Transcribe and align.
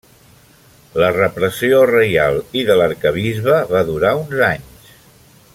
La 1.03 1.09
repressió 1.17 1.83
reial 1.91 2.41
i 2.63 2.65
de 2.71 2.79
l'arquebisbe 2.81 3.63
va 3.77 3.87
durar 3.93 4.19
uns 4.27 4.45
anys. 4.53 4.93